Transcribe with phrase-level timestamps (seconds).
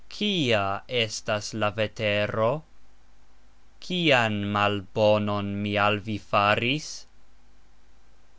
[0.09, 2.47] Kia estas la vetero?
[3.81, 6.89] Kian malbonon mi al vi faris?